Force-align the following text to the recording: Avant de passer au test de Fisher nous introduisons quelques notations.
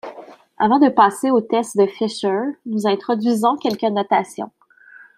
Avant 0.57 0.79
de 0.79 0.89
passer 0.89 1.29
au 1.29 1.41
test 1.41 1.77
de 1.77 1.85
Fisher 1.85 2.41
nous 2.65 2.87
introduisons 2.87 3.55
quelques 3.55 3.83
notations. 3.83 4.49